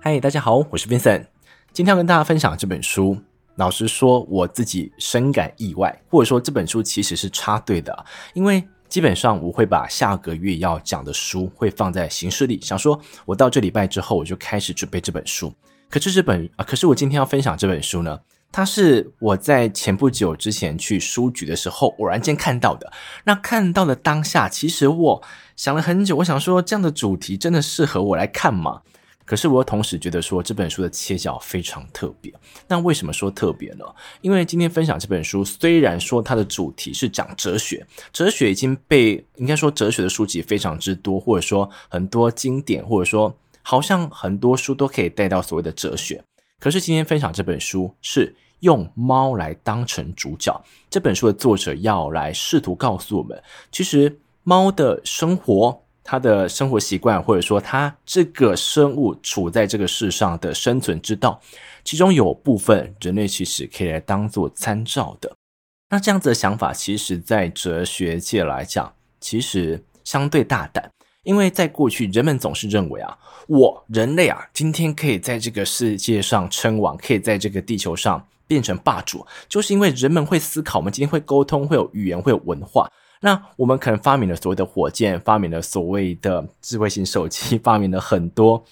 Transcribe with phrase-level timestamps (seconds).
[0.00, 1.26] 嗨，大家好，我是 Vincent。
[1.72, 3.18] 今天要跟大家分享这本书，
[3.56, 15.52] 老实说，我自己深感意外，或者说这本书其实是插队的，因为基本上我会把下个月要讲的书会放在行事历，想说我到这礼拜之后我就开始准备这本书。
[15.90, 18.20] 可是这本啊，可是我今天要分享这本书呢，
[18.52, 22.92] 它是我在前不久之前去书局的时候偶然间看到的。
[23.24, 25.22] 那看到的当下，其实我
[25.56, 28.82] 想了很久，我想说这样的主题真的适合我来看吗？
[29.28, 32.32] 可是我同时觉得说这本书的切角非常特别。
[32.66, 33.84] 那为什么说特别呢？
[34.22, 43.36] 因为今天分享这本书，虽然说它的主题是讲哲学，哲学已经被应该说哲学的书籍非常之多，或者说很多经典，或者说。
[43.60, 46.24] 好像很多书都可以带到所谓的哲学，
[46.58, 50.58] 可是今天分享这本书是用猫来当成主角。
[50.88, 53.38] 这本书的作者要来试图告诉我们，
[53.70, 61.38] 其实猫的生活、它的生活习惯，或者说它这个生物处在这个世上的生存之道，
[61.84, 65.30] 其中有部分人类其实可以来当做参照的。
[65.90, 70.90] 那这样子的想法，其实在哲学界来讲，其实相对大胆。
[71.24, 82.90] 因为在过去，人们总是认为啊，我人类啊，今天可以在这个世界上称王，可以在这个地球上变成霸主，就是因为人们会思考，我们今天会沟通，会有语言，会有文化。
[83.20, 88.64] 那我们可能发明了所谓的火箭，发明了所谓的智慧型手机， 发明了很多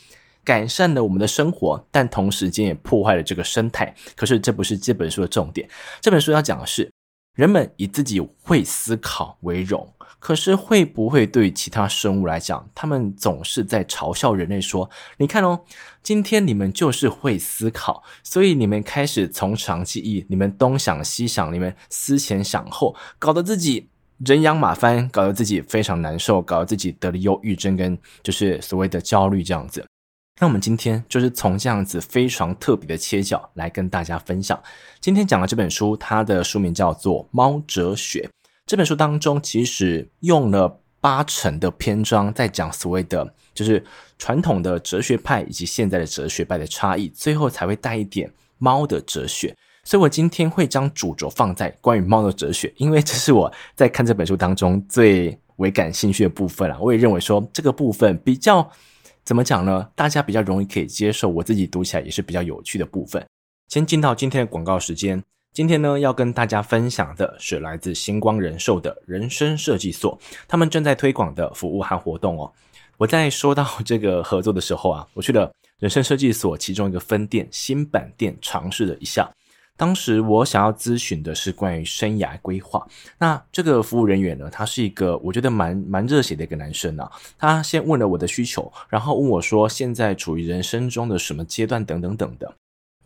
[0.44, 3.94] 改善了我们的生活，但同时间也破坏了这个生态。
[4.14, 5.68] 可是这不是这本书的重点，
[6.00, 6.90] 这本书要讲的是。
[7.34, 15.60] 人们以自己会思考为荣，可是会不会对其他生物来讲，他们总是在嘲笑人类说：“你看哦，
[16.02, 23.90] 今天你们就是会思考，所以你们开始从长计议，你们东想西想，你们思前想后，搞得自己
[24.24, 29.84] 人仰马翻，搞得自己非常难受，搞得自己得了忧郁症跟就是所谓的焦虑这样子。”
[30.40, 34.62] 那我们今天就是从这样子非常特别的切角来跟大家分享。
[35.00, 38.20] 今天讲的这本书，它的书名叫做《猫哲学》。
[38.66, 43.82] 这本书当中其实用了八成的篇章在讲所谓的就是
[44.18, 49.54] 传统的哲学派以及现在的哲学派的差异，最后才会带一点猫的哲学。
[49.86, 56.76] 所以我今天会将主轴放在关于猫的哲学，因为这是我在看这本书当中最为感兴趣的部分啦。
[56.78, 58.70] 我也认为说这个部分比较。
[59.24, 59.88] 怎么讲呢？
[59.96, 63.26] 大家比较容易可以接受，我自己读起来也是比较有趣的部分。
[63.66, 65.20] 先进到今天的广告时间。
[65.52, 70.16] 今天呢，要跟大家分享的是来自星光人寿的人生设计所，
[70.46, 72.52] 他们正在推广的服务和活动哦。
[72.98, 79.28] 我在说到这个合作的时候啊，我去了人生设计所其中一个分店新板店尝试了一下。
[79.76, 82.86] 当时我想要咨询的是关于生涯规划。
[83.18, 87.10] 那这个服务人员呢，他是一个我觉得蛮蛮热血的一个男生啊。
[87.38, 92.54] 他先问了我的需求，然后问我说现在处于人生中的什么阶段等等等的。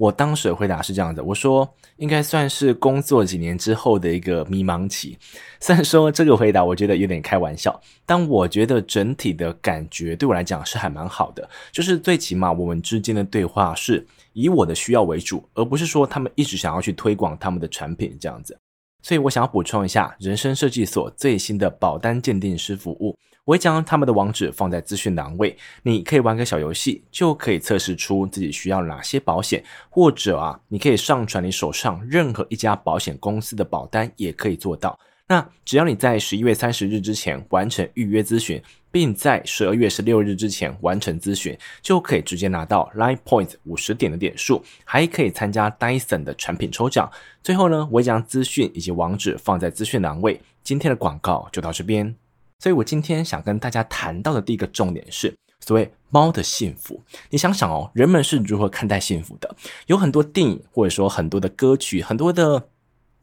[0.00, 1.68] 我当时的回答是这样的，我说
[1.98, 5.18] 应该算是工作几年之后的一个迷茫期。
[5.60, 11.46] 虽然说这个回答我觉得有点开玩笑，但我觉得整体的感觉对我来讲是还蛮好的。
[11.70, 18.56] 就是最起码我们之间的对话是以我的需要为主，而不是说他们一直想要去推广他们的产品这样子。
[19.02, 23.14] 所以我想要补充一下，人生设计所最新的保单鉴定师服务。
[23.50, 34.96] 我会将他们的网址放在资讯栏位，你可以玩个小游戏，就可以测试出自己需要哪些保险，或者啊，你可以上传你手上任何一家保险公司的保单，也可以做到。
[35.26, 38.62] 那只要你在十一月三十日之前完成预约咨询，
[38.92, 47.10] 并在十二月十六日之前完成咨询，就可以直接拿到 Line Point 五十点的点数，还可以参加 Dyson 的产品抽奖。
[47.42, 50.40] 最后呢，我会将资讯以及网址放在资讯栏位。
[50.62, 52.14] 今天的广告就到这边。
[52.60, 57.03] 所以我今天想跟大家谈到的第一个重点是所谓猫的幸福。
[57.31, 59.56] 你想想哦，人们是如何看待幸福的？
[59.87, 62.69] 有很多电影，或者说很多的歌曲，很多的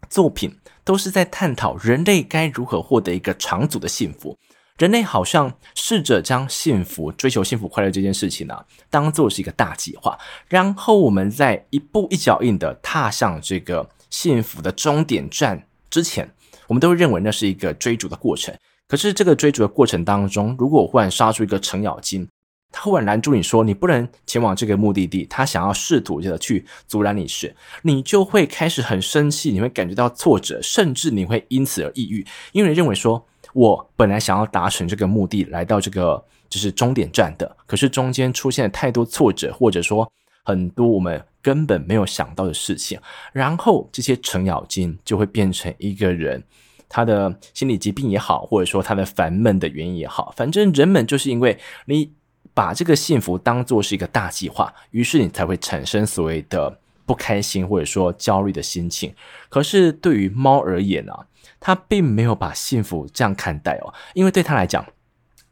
[0.09, 4.35] 作品，都是在探讨人类该如何获得一个长足的幸福。
[4.79, 10.17] 人类好像试着将幸福、追求幸福、快乐这件事情呢、当做是一个大计划，
[10.47, 16.31] 然后我们在一步一脚印的踏上这个幸福的终点站之前，
[16.67, 18.55] 我们都认为那是一个追逐的过程。
[18.87, 22.27] 可是这个追逐的过程当中，如果我忽然杀出一个程咬金，
[22.71, 40.09] 他忽然拦住你说你不能前往这个目的地，他想要试图的去阻拦你时，你就会开始很生气，你会感觉到挫折，甚至你会因此而抑郁，因为认为说我本来想要达成这个目的，来到这个就是终点站的，可是中间出现了太多挫折，或者说
[40.43, 42.99] 很多我们根本没有想到的事情，
[43.33, 46.41] 然后这些程咬金就会变成一个人。
[46.89, 52.13] 他的心理疾病也好，或者说他的烦闷的原因也好，反正人们就是因为你
[52.53, 59.13] 把这个幸福当做是一个大计划，于是你才会产生所谓的不开心或者说焦虑的心情。
[59.49, 61.27] 可是对于猫而言啊，
[61.59, 64.85] 它并没有把幸福这样看待哦，因为对它来讲，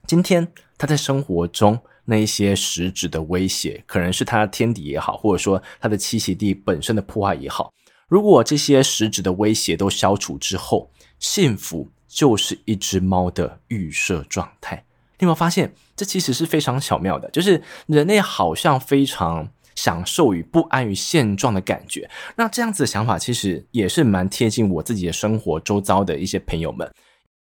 [0.08, 0.48] 今天
[0.78, 7.72] 它在生活中那一些实质的威胁，可能是它的天敌也好，或者说它的栖息地本身的破坏也好，
[8.08, 10.90] 如果这些实质的威胁都消除之后，
[11.26, 14.76] 幸福就是一只猫的预设状态。
[15.18, 17.28] 你有没有发现，这其实是非常巧妙的？
[17.32, 22.08] 就是人类好像非常享受与不安于现状的感觉。
[22.36, 26.88] 那这样子的想法，其实也是蛮贴近我自己的生活周遭的一些朋友们。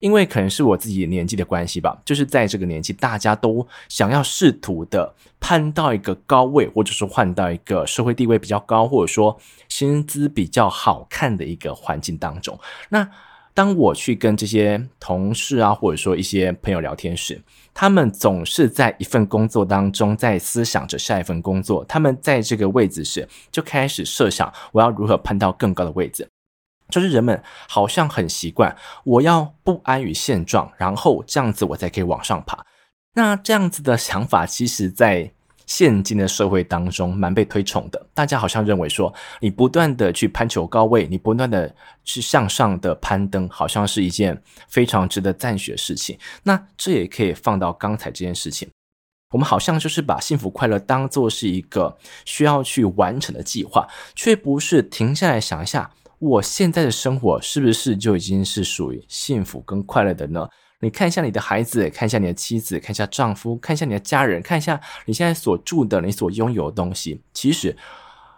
[0.00, 9.38] 因为可能是我自己年纪的关系吧，就是在这个年纪，大家都想要试图的攀到一个高位，或者说换到一个社会地位比较高，或者说
[9.68, 12.58] 薪资比较好看的一个环境当中。
[12.88, 13.06] 那
[13.60, 17.38] 当我去跟这些同事啊，或者说一些朋友聊天时，
[17.74, 21.84] 他们总是在一份工作当中，在思想着下一份工作。
[21.84, 26.26] 他们在这个位置时，就开始设想我要如何攀到更高的位置。
[26.88, 28.74] 就是人们好像很习惯，
[29.04, 32.64] 我要不安于现状，然后这样子我才可以往上爬。
[33.12, 35.30] 那这样子的想法，其实在
[35.70, 38.06] 现今的社会当中蛮被推崇的。
[38.12, 41.72] 大家好像认为说，你不断的去攀求高位，你不断的
[42.02, 44.36] 去向上的攀登，好像是一件
[44.68, 46.18] 非常值得赞许的事情。
[46.42, 48.68] 那这也可以放到刚才这件事情，
[49.30, 53.86] 我们好像就是把幸福快乐当做是一个需要去完成的计划，
[54.16, 55.88] 却不是停下来想一下，
[56.18, 60.48] 我现在的生活是不是就已经是属于幸福跟快乐的呢？
[60.82, 67.76] 你看一下你的孩子，看一下你的妻子，看一下丈夫，看一下你的家人，看一下你现在所住的、你所拥有的东西，其实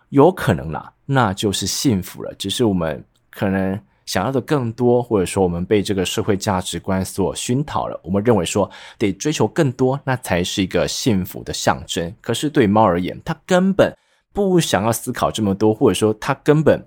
[0.09, 2.35] 有可能啦，那就是幸福了。
[2.35, 8.01] 只是我们可能想要的更多，或者说我们被这个社会价值观所熏陶了。
[8.03, 8.69] 我们认为说
[8.99, 12.13] 得追求更多，那才是一个幸福的象征。
[12.21, 13.97] 可是对猫而言，它根本
[14.33, 16.85] 不想要思考这么多，或者说它根本。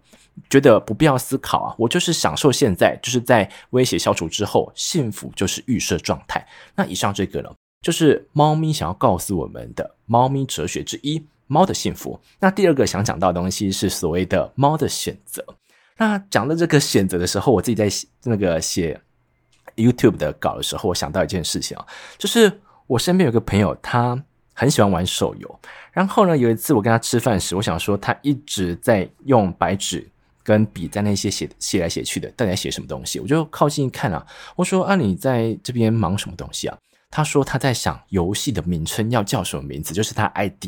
[0.50, 6.46] 觉得不必要思考啊，我就是享受现在，就是在威胁消除之后，幸福就是预设状态。
[6.76, 7.50] 那以上这个呢，
[7.82, 12.20] 就是猫咪想要告诉我们的猫咪哲学之一——猫的幸福。
[12.40, 15.46] 那第二个想讲到的东西是所谓的猫的选择。
[15.98, 17.88] 那讲到这个选择的时候，我自己在
[18.24, 19.00] 那个写
[19.78, 21.86] YouTube 的稿的时候，我想到一件事情啊，
[22.18, 24.22] 就是我身边有个朋友，他
[24.54, 25.60] 很喜欢玩手游。
[25.94, 30.06] 然后呢，有一次我跟他吃饭时，我想说他一直在用白纸。
[30.46, 33.20] 跟笔在那些写写来写去的，到底在写什么东西？
[33.20, 34.26] 我就靠近一看啊，
[34.56, 36.78] 我说啊，你在这边忙什么东西啊？
[37.10, 40.66] 他说他在想游戏的名称要叫什么名字，就是他 ID。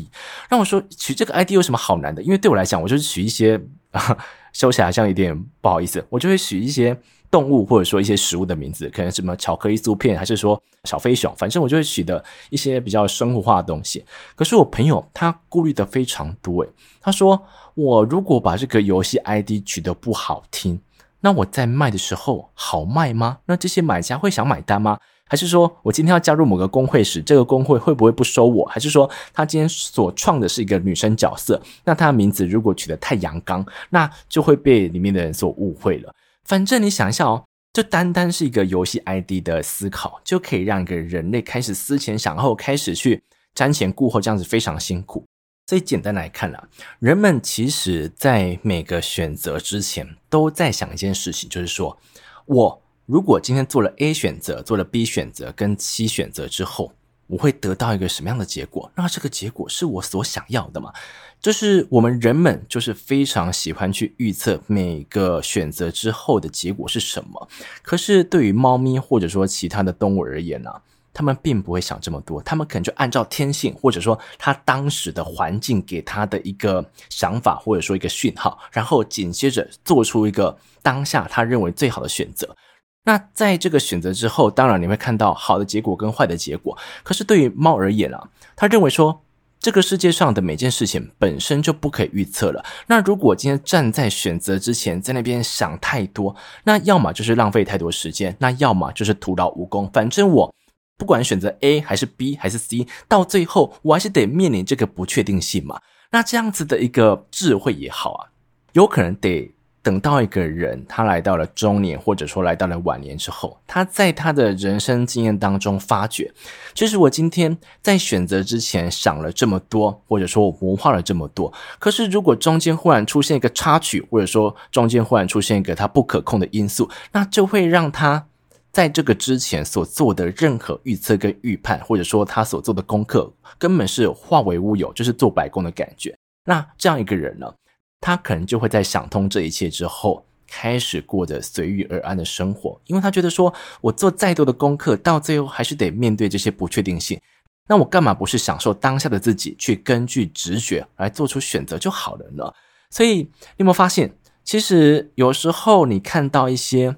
[0.48, 2.22] 让我说取这个 ID 有什么好难的？
[2.22, 3.60] 因为对我来讲，我就是取一些
[3.92, 4.18] 啊，
[4.52, 7.00] 收起来像有点不好意思，我就会取一些。
[7.30, 14.04] 动物或者说一些食物的名字，可能什么巧克力酥片，还是说小飞熊，反正我就会取的一些比较生活化的东西。
[14.34, 16.70] 可是我朋友他顾虑的非常多，诶，
[17.00, 17.40] 他说
[17.74, 20.80] 我如果把这个游戏 ID 取得不好听，
[21.20, 23.38] 那我在卖的时候好卖吗？
[23.46, 24.98] 那这些买家会想买单吗？
[25.30, 28.64] 还是说我今天要加入某个公会时，这个公会会不会不收我？
[28.64, 36.14] 还是说他今天所创的是一个女生角色，那他的名字如果取得太阳刚，那就会被里面的人所误会了。
[36.48, 37.44] 反正你想一下哦，
[37.74, 43.22] 就单单是一个游戏 ID 的思考，就可以让一个人类开始思前想后，开始去
[43.54, 45.22] 瞻前顾后，这样子非常辛苦。
[45.66, 46.66] 所以简单来看啦，
[47.00, 51.98] 人们其实在每个选择之前，都在想一件事情，就是说
[52.46, 56.94] 我如果今天做了 A 选择，做了 B 选择跟 C 选择之后，
[57.28, 58.90] 我会得到一个什么样的结果？
[58.96, 60.92] 那这个结果是我所想要的吗？
[61.40, 67.48] 就是我们人们就是非常喜欢去预测每个选择之后的结果是什么。
[67.82, 70.82] 可是对于猫咪或者说其他的动物而言呢、啊，
[71.14, 82.56] 他们并不会想这么多，他们可能就按照天性或者说他当时的环境给他的一个想法或者说一个讯号，然后紧接着做出一个当下他认为最好的选择。
[83.04, 86.76] 那在这个选择之后，当然你会看到好的结果跟坏的结果。
[87.02, 89.22] 可是对于猫而言啊，他认为说。
[89.60, 92.64] 这个世界上的每件事情本身就不可以预测了。
[92.86, 99.90] 那如果今天站在选择之前，在那边想太多，那要么就是浪费太多时间，那要么就是徒劳无功。
[99.92, 100.54] 反正我
[100.96, 105.80] 不管选择 A 还是 B 还是 C，到最后我还是得面临这个不确定性嘛。
[106.12, 108.30] 那这样子的一个智慧也好啊，
[108.74, 109.52] 有可能得。
[109.88, 116.30] 等到一个人他来到了中年，或者说来到了晚年之后，他在他的人生经验当中发觉，
[116.74, 128.26] 其实我今天在选择之前想了这么多，或者说我谋划了这么多，可是如果中间忽然出现一个插曲，或者说中间忽然出现一个他不可控的因素，那就会让他
[128.70, 136.14] 在这个之前所做的任何预测跟预判，或者说他所做的功课，根本是化为乌有，就是做白工的感觉。
[136.44, 137.50] 那这样一个人呢，
[138.00, 147.20] 他可能就会在想通这一切之后，开始过着随遇而安的生活，因为他觉得说，我做再多的功课，到最后还是得面对这些不确定性。
[147.68, 152.50] 那我干嘛不是享受当下的自己，去根据直觉来做出选择就好了呢？
[152.88, 156.96] 所以你有没有发现，其实有时候你看到一些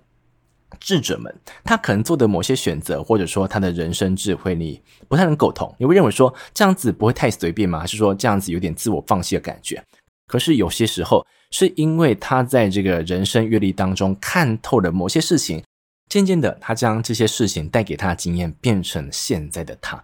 [0.79, 5.75] 智者们，他可能做的某些选择，或者说他的人生智慧，你不太能苟同。
[5.77, 7.81] 你会认为说这样子不会太随便吗？
[7.81, 9.83] 还是说这样子有点自我放弃的感觉？
[10.31, 15.61] 可是有些时候，是因为他在这个人生阅历当中看透了某些事情，
[16.09, 20.01] 渐渐的，他将这些事情带给他的经验变成现在的他。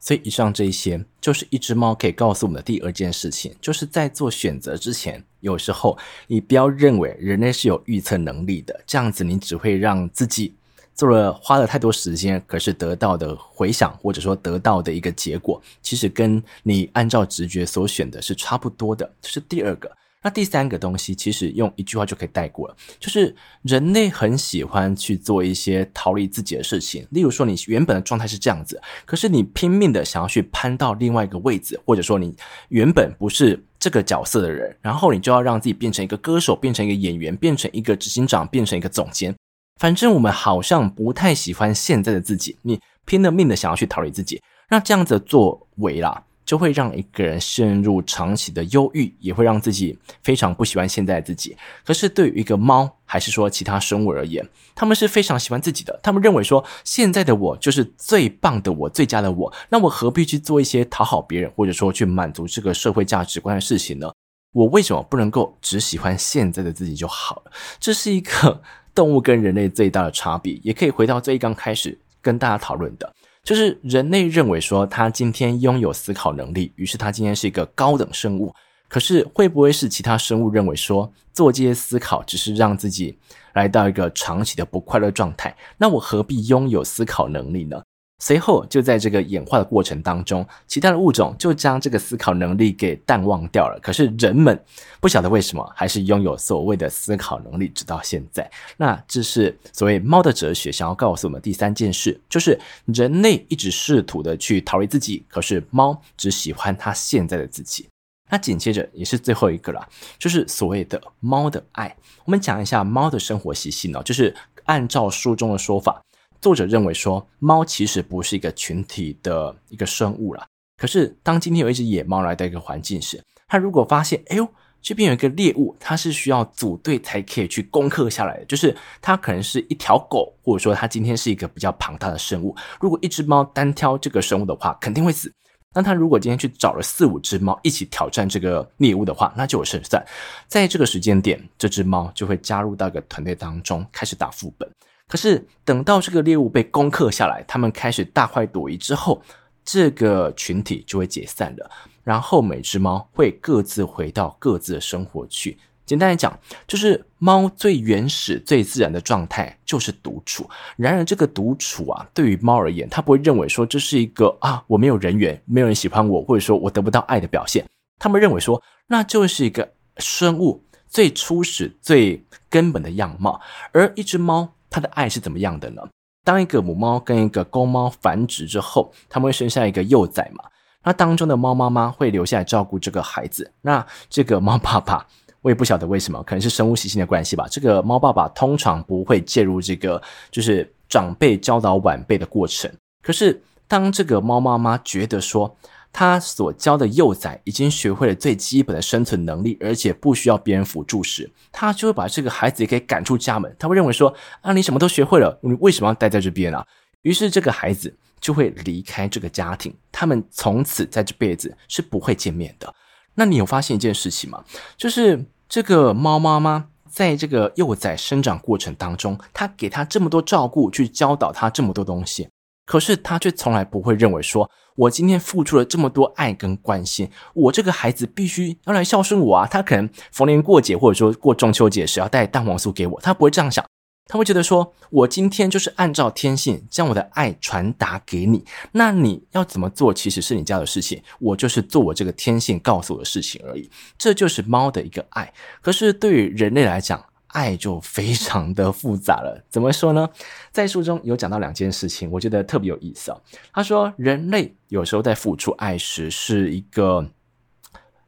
[0.00, 10.54] 所以，以上这一些就是一只猫可以告诉我们的第二件事情，就是在做选择之前，有时候你不要认为人类是有预测能力的，这样子你只会让自己
[10.96, 19.08] 做了花了太多时间，可是得到的回响或者说得到的一个结果，其实跟你按照直觉所选的是差不多的。
[19.20, 19.88] 这是第二个。
[20.22, 27.06] 那第三个东西，其实用一句话就可以带过了，就是人类很喜欢去做一些逃离自己的事情。
[27.10, 32.34] 例如说，你原本的状态是这样子，可是你拼命的想要去攀到另外一个位置，或者说你
[32.70, 39.32] 原本不是这个角色的人，然后你就要让自己变成一个歌手，变成一个演员，变成一个执行长，变成一个总监。
[39.76, 46.22] 反正我们好像不太喜欢现在的自己，你拼了命的想要去逃离自己，那这样子的作为啦。
[46.46, 51.56] 就会让一个人陷入长期的忧郁，也会让自己非常不喜欢现在的自己。
[51.84, 55.98] 可是对于一个猫，还是说其他生物而言，他们是非常喜欢自己的。
[56.04, 59.52] 他们认为说，现在的我就是最棒的我，最佳的我。
[59.68, 64.08] 那我何必去做一些讨好别人，或者说去满足这个社会价值观的事情呢？
[64.56, 67.52] 我为什么不能够只喜欢现在的自己就好了？
[67.78, 68.62] 这是一个
[68.94, 73.12] 动物跟人类最大的差别，也可以回到最刚开始跟大家讨论的。
[73.44, 78.50] 就是人类认为说他今天拥有思考能力，于是他今天是一个高等生物。
[78.88, 83.18] 可是会不会是其他生物认为说做这些思考只是让自己
[83.52, 85.54] 来到一个长期的不快乐状态？
[85.76, 87.82] 那我何必拥有思考能力呢？
[88.18, 93.78] 随后，就在这个演化的过程当中，其他的物种就将这个思考能力给淡忘掉了。
[93.82, 94.58] 可是人们
[95.00, 98.50] 不晓得为什么，还是拥有所谓的思考能力，直到现在。
[98.78, 107.86] 那这是所谓猫的哲学想要告诉我们第三件事，就是人类一直试图的去逃离自己，可是猫只喜欢它现在的自己。
[108.30, 109.86] 那紧接着也是最后一个了，
[110.18, 111.94] 就是所谓的猫的爱。
[112.24, 116.00] 我们讲一下猫的生活习性哦，就是按照书中的说法。
[116.46, 120.46] 作者认为说，猫其实不是一个群体的一个生物啦。
[120.80, 124.48] 可是，当今天有一只野猫来到一个环境时，它如果发现，哎呦，
[124.80, 128.44] 这边有一个猎物，它是需要组队才可以去攻克下来的。
[128.44, 128.72] 就是
[129.02, 132.54] 它可能是一条狗，或者说它今天是一个比较庞大的生物。
[132.80, 135.32] 如果一只猫单挑这个生物的话，肯定会死。
[135.74, 140.00] 那它如果今天去找了四五只猫一起挑战这个猎物的话，那就有胜算。
[140.46, 144.70] 在这个时间点，这只猫就会加入到一个团队当中，开始打副本。
[145.08, 149.22] 可是等到这个猎物被攻克下来，他们开始大快朵颐之后，
[149.64, 151.70] 这个群体就会解散了，
[152.02, 155.56] 然后每只猫会各自回到各自的生活去。
[155.84, 156.36] 简单来讲，
[156.66, 160.44] 就是猫最原始、最自然的状态就是独处。
[160.76, 167.64] 然而，这个独处啊，对于猫而言，它不会认为说这是一个啊，我没有人缘，没有人喜欢我，或者说我得不到爱的表现。
[168.00, 172.20] 他们认为说，那就是一个生物最初始、最
[172.50, 173.40] 根本的样貌。
[173.70, 174.55] 而一只猫。
[174.76, 175.80] 它的爱是怎么样的呢？
[176.22, 180.44] 当一个母猫跟一个公猫繁殖之后，它们会生下一个幼崽嘛？
[180.84, 183.50] 那当中的猫妈妈会留下来照顾这个孩子。
[183.62, 185.06] 那这个猫爸爸，
[185.40, 187.46] 我也不晓得为什么，可能是生物习性的关系吧。
[187.50, 192.70] 这个猫爸爸通常不会介入这个就是长辈教导晚辈的过程。
[193.02, 195.56] 可是当这个猫妈妈觉得说，
[195.92, 203.54] 他所教的幼崽已经学会了最基本的生存能力，而且不需要别人辅助时，他就会把这个孩子给赶出家门。
[203.58, 206.66] 他会认为说：“啊，你什么都学会了，你为什么要待在这边啊？”
[207.02, 212.74] 于是这个孩子就会离开这个家庭，他们从此在这辈子是不会见面的。
[213.14, 214.44] 那你有发现一件事情吗？
[214.76, 222.28] 就是这个猫妈妈在这个幼崽生长过程当中，他给他这么多照顾，去教导他这么多东西。
[222.66, 229.46] 可是他却从来不会认为说，我今天付出了这么多爱跟关心，我这个孩子必须要来孝顺我啊！
[229.46, 233.64] 他可能逢年过节或者说过中秋节时要带蛋黄酥给我，他不会这样想，
[234.08, 243.70] 他会觉得说，我今天就是按照天性将我的爱传达给你，那你要怎么做其实是你家的事情，我就是做我这个天性告诉我的事情而已。
[243.96, 245.32] 这就是猫的一个爱。
[245.62, 247.02] 可是对于人类来讲，
[247.36, 249.44] 爱就非常的复杂了。
[249.50, 250.08] 怎么说呢？
[250.50, 253.22] 在书中有讲到两件事情，我觉得特别有意思哦。
[253.52, 257.06] 他说，人类有时候在付出爱时，是一个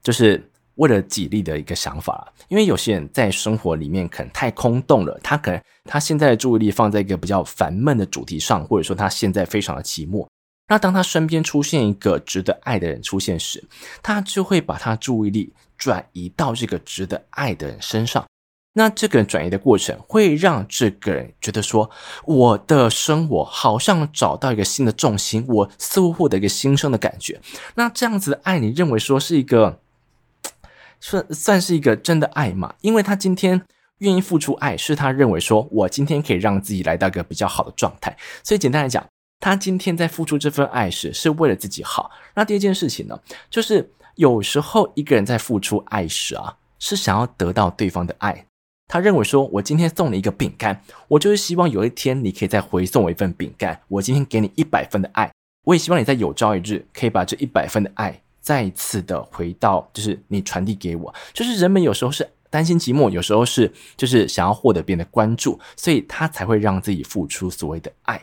[0.03, 2.33] 就是为了己利的一个想法。
[2.49, 10.27] 因为有些人在生活里面可能太空洞了，他可能他现在的注意力放在一个比较烦闷的主题上，或者说他现在非常的寂寞。
[10.71, 13.63] 那当他身边出现一个值得爱的人出现时，
[14.03, 18.25] 他就会把他注意力转移到这个值得爱的人身上。
[18.79, 21.91] 那这个转移的过程会让这个人觉得说，
[22.25, 27.41] 我的生活好像找到一个新的重心，我似乎获得一个新生的感觉。
[27.75, 29.81] 那这样子的爱，你认为说是一个
[31.01, 32.75] 算算是一个真的爱吗？
[32.81, 33.61] 因为他今天
[33.99, 38.17] 愿意付出爱，是他认为说我今天可以让自己来到一个比较好的状态。
[38.45, 39.05] 所以简单来讲。
[39.41, 42.11] 他今天在付出这份爱时，是为了自己好。
[42.35, 43.17] 那第二件事情呢，
[43.49, 48.48] 就是有时候一个人在付出爱时啊，是想要得到对方的爱。
[48.89, 53.79] 他认为说，我今天送你一个饼干，我就是希望有一天你可以再回送我一份饼干。
[53.87, 55.31] 我今天给你一百分的爱，
[55.65, 61.15] 我也希望你在有朝一日可以把这一百分的爱再一次的回到，就是你传递给我。
[61.35, 68.19] 就是人们有时候是担心寂寞，有时候是就是想要获得别人的关注，所以他才会让自己付出所谓的爱。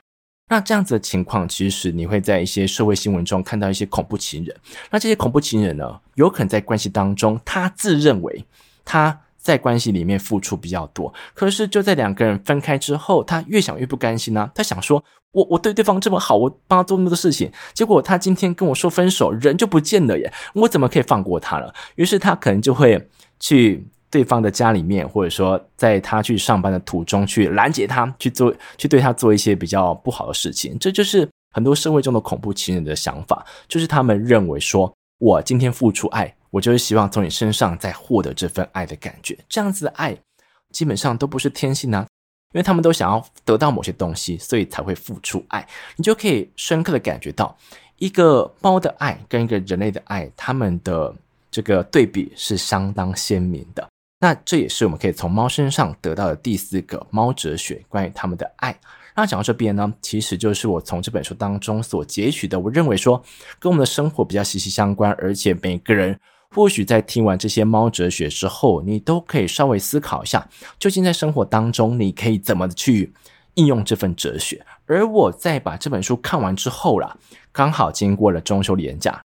[0.50, 4.56] 那这样子的情况，其实你会在一些社会新闻中看到一些恐怖情人。
[4.90, 8.46] 那这些恐怖情人呢，有可能在关系当中，他自认为
[8.84, 14.52] 他在关系里面付出比较多，可是就在两个人分开之后，他越想越不甘心呢、啊。
[14.56, 21.72] 他想说，我我对对方这么好，我帮他做那么多事情，结果他今天跟我说分手，人就不见了耶，我怎么可以放过他呢？
[21.94, 23.08] 于是他可能就会
[23.40, 23.88] 去。
[24.12, 40.18] 对方的家里面，或者说在他去上班的途中，去拦截他，去做，去对他做一些比较不好的事情，这就是很多社会中的恐怖情人的想法，就是他们认为说，我今天付出爱，我就是希望从你身上再获得这份爱的感觉，这样子的爱
[40.72, 42.08] 基本上都不是天性啊，
[42.54, 45.68] 因为他们都想要得到某些东西，所以才会付出爱，
[45.98, 47.54] 你就可以深刻的感觉到
[47.98, 51.14] 一个猫的爱跟一个人类的爱，他们的
[51.52, 53.86] 这个对比是相当鲜明的。
[54.22, 58.74] 那这也是我们可以从猫身上得到的第四个猫哲学，关于他们的爱。
[59.14, 62.58] 那讲到这边呢，其实就是我从这本书当中所截取的。
[62.58, 63.22] 我认为说，
[63.60, 66.18] 跟我们的生活比较息息相关，而且每个人
[66.52, 70.48] 或许在听完这些猫哲学之后，你都可以稍微思考一下，
[70.80, 73.14] 究竟在生活当中你可以怎么去
[73.56, 74.66] 应用这份哲学。
[74.86, 77.18] 而我在把这本书看完之后啦，
[77.52, 79.20] 刚好经过了中秋连假。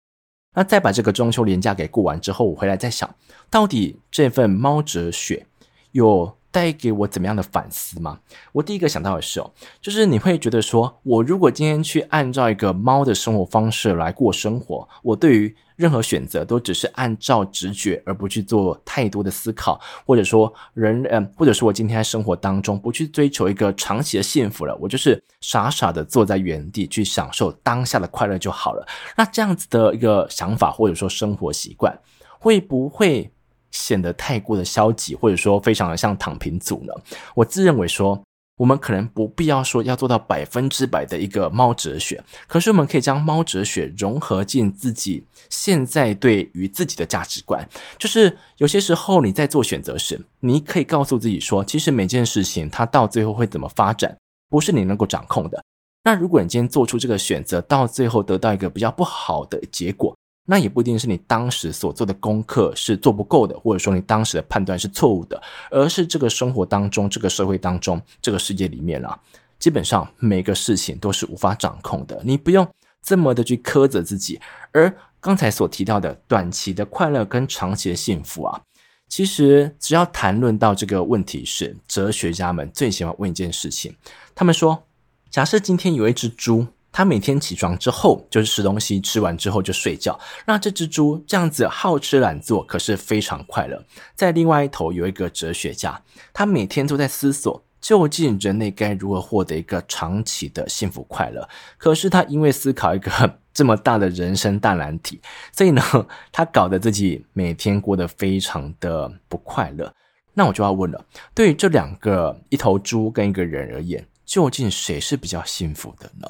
[0.55, 3.13] 那再把这个中秋连假给过完之后，我回来再想，
[3.49, 5.45] 到底这份猫哲学
[5.91, 8.19] 有带给我怎么样的反思吗？
[8.51, 28.87] 我第一个想到的是哦，就是你会觉得说，我如果今天去按照一个猫的生活方式来过生活，我对于任何选择都只是按照直觉，而不去做太多的思考，或者说人，嗯，或者说我今天在生活当中不去追求一个长期的幸福了，我就是傻傻的坐在原地去享受当下的快乐就好了。
[29.15, 31.95] 那这样子的一个想法或者说生活习惯，
[32.39, 33.31] 会不会
[33.71, 36.93] 显得太过的消极，或者说非常的像躺平族呢？
[37.35, 38.21] 我自认为说。
[38.57, 47.69] 我们可能不必要说要做到百分之百的一个猫哲学，可是我们可以将猫哲学融合进自己现在对于自己的价值观。
[47.99, 54.17] 就是有些时候你在做选择时，你可以告诉自己说，其实每件事情它到最后会怎么发展，
[54.49, 55.63] 不是你能够掌控的。
[56.03, 60.17] 那如果你今天做出这个选择，到最后得到一个比较不好的结果。
[60.49, 69.19] 那也不一定是你当时所做的功课是做不够的，或者说你当时的判断是错误的，而是这个生活当中、这个社会当中、这个世界里面啊，
[69.59, 72.21] 基本上每个事情都是无法掌控的。
[72.23, 72.65] 你不用
[73.03, 74.39] 这么的去苛责自己。
[74.71, 78.61] 而刚才所提到的短期的快乐跟长期的幸福啊，
[79.09, 83.93] 其实只要谈论到这个问题时，哲学家们最喜欢问一件事情，
[84.33, 84.85] 他们说：
[85.29, 86.67] 假设今天有一只猪。
[86.97, 90.19] 他每天起床之后就是吃东西，吃完之后就睡觉。
[90.47, 93.79] 那这只猪这样子好吃懒做，可是非常快乐。
[94.15, 96.01] 在另外一头有一个哲学家，
[96.33, 101.47] 他每天都在思索，究竟人类该如何获得一个长期的幸福快乐。
[101.77, 103.11] 可是他因为思考一个
[103.53, 105.83] 这么大的人生大难题，所以呢，
[106.33, 109.93] 他搞得自己每天过得非常的不快乐。
[110.33, 111.05] 那我就要问了，
[111.35, 116.27] 对于这两个一头猪跟一个人而言，究竟谁是比较幸福的呢？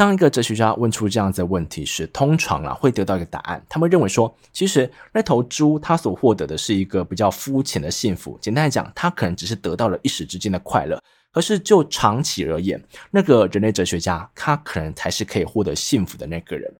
[0.00, 3.62] 当一个哲学家问出这样子的问题时，通常啊会得到一个答案。
[3.68, 8.38] 他们认为说，其实那头猪它所获得的是一个比较肤浅的幸福。
[8.40, 10.98] 简单来讲，它可能只是得到了一时之间的快乐。
[11.30, 16.74] 可是就长期而言，那个人类哲学家他可能才是可以获得幸福的那个人。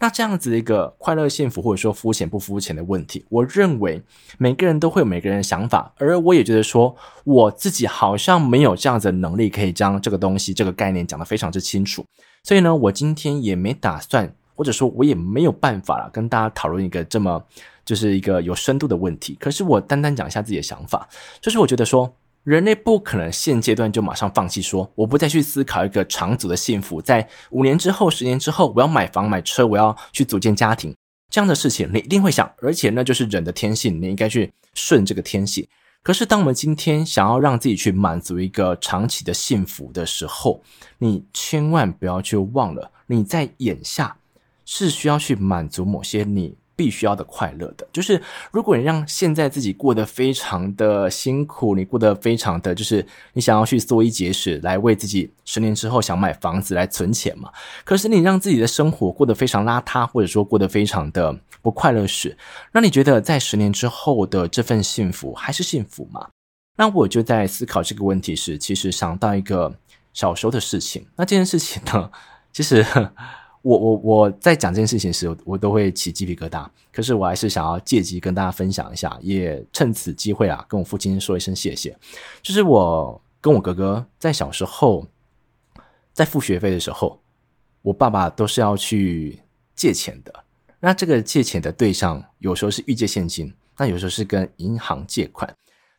[0.00, 4.02] 那这样子的一个快乐幸福，或者说肤浅不肤浅的问题，我认为
[4.36, 12.04] 每个人都会有每个人的想法，而我也觉得说，我自己好像没有这样子的能力，可以将这个东西、这个概念讲得非常之清楚。
[12.44, 17.44] 所以呢，我今天也没打算，或者说我也没有办法了，跟大家讨论一个这么
[17.84, 19.36] 就是一个有深度的问题。
[19.40, 21.08] 可是我单单讲一下自己的想法，
[21.40, 22.14] 就是我觉得说。
[22.44, 30.94] 人类不可能现阶段就马上放弃，说我不再去思考一个长足的幸福，在五年之后、十年之后，我要买房买车，我要去组建家庭，
[31.30, 35.66] 这样的事情你一定会想，而且那就是人的天性，你应该去顺这个天性。
[36.04, 40.62] 可是，当我们今天想要让自己去满足一个长期的幸福的时候，
[40.98, 44.18] 你千万不要去忘了，你在眼下
[44.66, 46.58] 是需要去满足某些你。
[46.76, 57.50] 必须要的快乐的，就是如果你让现在自己过得非常的辛苦，你过得非常的就是你想要去缩衣节食，来为自己十年之后想买房子来存钱嘛。
[57.84, 62.36] 可是你让自己的生活过得非常邋遢，或者说过得非常的不快乐时，
[62.72, 66.28] 那你觉得在十年之后的这份幸福还是幸福吗？
[66.76, 69.72] 那我就在思考这个问题时，其实想到一个
[70.12, 71.06] 小时候的事情。
[71.14, 72.10] 那这件事情呢，
[72.52, 72.84] 其实。
[73.64, 76.68] 我我我在讲这件事情时，我都会起鸡皮疙瘩。
[76.92, 81.96] 可是我还是想要借机跟大家分享一下，也趁此机会啊，跟我父亲说一声谢谢。
[82.42, 85.06] 就是我跟我哥哥在小时候，
[86.12, 87.18] 在付学费的时候，
[87.80, 89.40] 我爸爸都是要去
[89.74, 90.44] 借钱的。
[90.78, 95.48] 那这个借钱的对象，有时候是预借现金，那有时候是跟银行借款。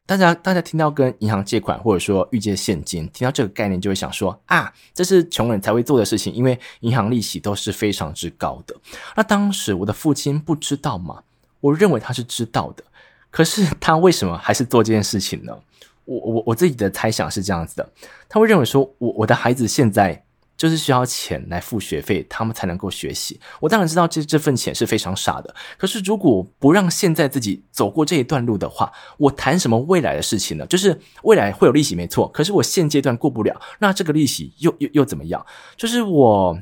[0.07, 8.75] 大家，大家听到跟银行借款或者说预借现金，听到这个概念就会想说啊，这是穷人才会做的事情，因为银行利息都是非常之高的。
[9.15, 11.23] 那当时我的父亲不知道吗？
[11.59, 12.83] 我认为他是知道的，
[13.31, 15.57] 可是他为什么还是做这件事情呢？
[16.05, 17.89] 我我我自己的猜想是这样子的，
[18.29, 20.24] 他会认为说我我的孩子现在。
[20.57, 23.39] 就是需要钱来付学费，他们才能够学习。
[23.59, 30.65] 我当然知道这这份钱是非常傻的，可是如果不让现在自己走过这一段路的话，我谈什么未来的事情呢？
[30.67, 35.45] 就是未来会有利息没错，可是我现阶段过不了，那这个利息又又又怎么样？
[35.75, 36.57] 就是我，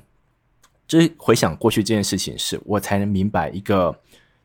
[0.87, 3.95] 就是回想过去这件事情时，我才能明白一个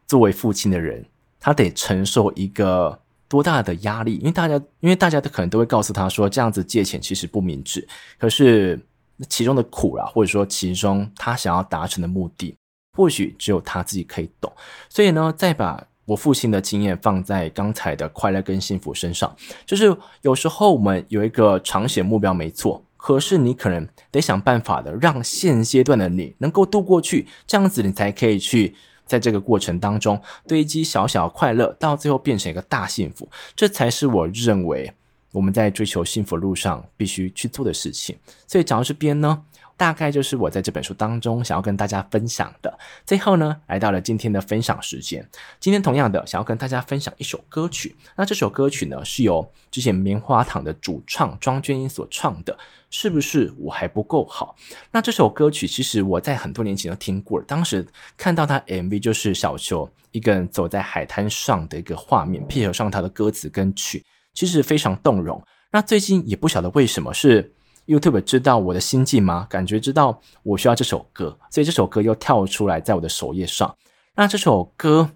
[0.06, 1.02] 作为父亲的人，
[1.40, 4.16] 他得承受一个多大的压力。
[4.16, 8.78] 因为大家，因为大家都可能都会告诉他说，这样子借钱其实不明智，可是。
[9.18, 12.56] 那其中的苦啊，或者说其中他想要达成的目的，
[12.96, 14.50] 或许只有他自己可以懂。
[14.88, 33.28] 所以呢，再把我父亲的经验放在刚才的快乐跟幸福身上，就是有时候我们有一个长远目标没错，可是你可能得想办法的让现阶段的你能够度过去，这样子你才可以去在这个过程当中堆积小小快乐，到最后变成一个大幸福。
[33.56, 34.94] 这才是我认为。
[35.32, 39.42] 我们在追求幸福的路上必须去做的事情，所以讲到这边呢，
[39.76, 42.78] 大概就是我在这本书当中想要跟大家分享的。
[43.04, 45.28] 最后呢，来到了今天的分享时间。
[45.60, 54.56] 今天同样的想要跟大家分享一首歌曲，那这首歌曲呢是由之前棉花糖的主唱庄娟英所唱的，是不是我还不够好？
[54.90, 57.86] 那这首歌曲其实我在很多年前都听过了，当时
[58.16, 64.02] 看到他 MV 就是小球一个人走在海滩上的一个画面，配合上他的歌词跟曲。
[64.38, 65.42] 其实非常动容。
[65.72, 67.52] 那最近也不晓得为什么是
[67.86, 69.48] YouTube 知道我的心境吗？
[69.50, 73.76] 感觉知道我需要这首歌，所以这首歌又跳出来在我的首页上。
[74.14, 75.10] 那这首歌，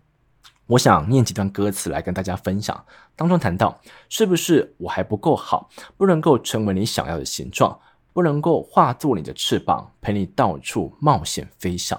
[0.67, 2.85] 我想念几段歌词来跟大家分享。
[3.15, 7.79] 当中谈到，是不是我还不够好，不能够成为你想要的形状，
[8.13, 11.97] 不能够化作你的翅膀，陪你到处冒险飞翔？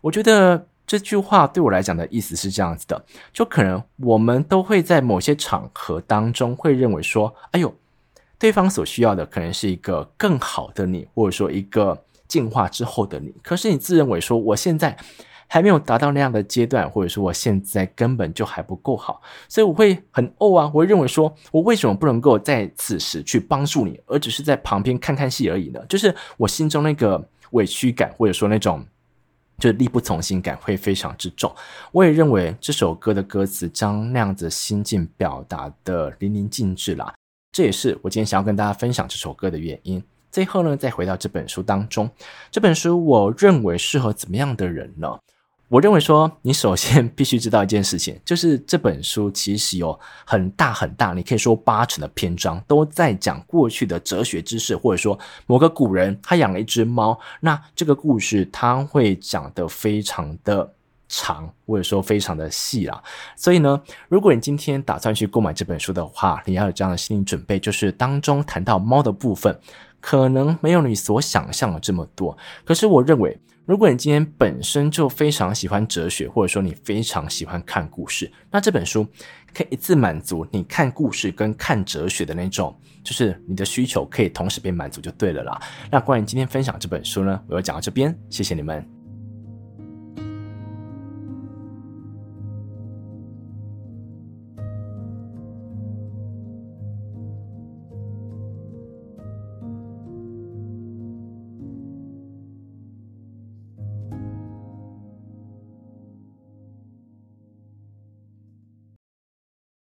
[0.00, 0.66] 我觉得。
[0.86, 7.74] 这句话对我来讲的意思是这样子的，就可能我们都会在某些场合当中会认为说，哎呦，
[8.38, 13.34] 对方所需要的可能是一个更好的你，或者说一个进化之后的你。
[13.42, 14.94] 可是你自认为说，我现在
[15.48, 25.80] 还没有达到那样的阶段，或者说我现在根本就还不够好，所以我会很怄啊，我会认为说，我为什么不能够在此时去帮助你，而只是在旁边看看戏而已呢？
[25.88, 28.84] 就是我心中那个委屈感，或者说那种。
[29.58, 31.54] 就力不从心感会非常之重，
[31.92, 37.14] 我也认为这首歌的歌词将那样子心境表达的淋漓尽致啦，
[37.52, 40.02] 这也是我今天想要跟大家分享这首歌的原因。
[40.30, 42.10] 最后呢，再回到这本书当中，
[42.50, 45.16] 这本书我认为适合怎么样的人呢？
[45.68, 60.70] 我认为说，你首先 必须知道一件事情，就是这本书其实有很大很大，你可以说八成的篇章都在讲过去的哲学知识，或者说某个古人他养了一只猫，那这个故事他会讲得非常的
[61.08, 63.02] 长，或者说非常的细啦。
[63.34, 69.58] 所以呢，如果你今天打算去购买这本书的话，你要有这样的心理准备，就是当中谈到猫的部分，
[69.98, 72.36] 可能没有你所想象的这么多。
[72.66, 73.40] 可是我认为。
[73.66, 79.06] 如果你今天本身就非常喜欢哲学，或者说你非常喜欢看故事，那这本书
[79.54, 85.58] 可以一次满足你看故事跟看哲学的那种，就是你的需求可以同时被满足就对了啦。
[85.90, 88.93] 那关于今天分享这本书呢，我就讲到这边，谢谢你们。